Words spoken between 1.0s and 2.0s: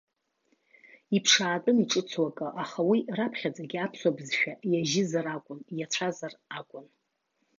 Иԥшаатәын